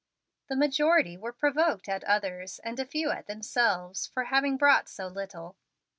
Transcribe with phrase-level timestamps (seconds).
[0.47, 5.05] The majority were provoked at others, and a few at themselves, for having brought so
[5.07, 5.57] little.